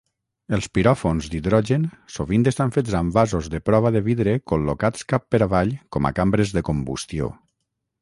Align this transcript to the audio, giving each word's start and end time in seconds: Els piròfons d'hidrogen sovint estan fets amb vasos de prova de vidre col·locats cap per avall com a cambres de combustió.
Els 0.55 0.67
piròfons 0.77 1.27
d'hidrogen 1.33 1.85
sovint 2.15 2.47
estan 2.53 2.73
fets 2.79 2.97
amb 3.01 3.15
vasos 3.19 3.51
de 3.57 3.63
prova 3.71 3.95
de 3.99 4.03
vidre 4.11 4.37
col·locats 4.53 5.09
cap 5.15 5.31
per 5.35 5.45
avall 5.51 5.79
com 5.97 6.13
a 6.13 6.17
cambres 6.23 6.59
de 6.59 6.69
combustió. 6.73 7.35